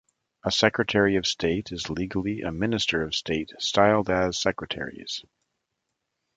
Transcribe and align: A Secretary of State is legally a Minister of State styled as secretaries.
A 0.43 0.51
Secretary 0.51 1.15
of 1.17 1.27
State 1.27 1.71
is 1.71 1.87
legally 1.91 2.41
a 2.41 2.51
Minister 2.51 3.03
of 3.03 3.13
State 3.13 3.51
styled 3.59 4.09
as 4.09 4.35
secretaries. 4.35 5.23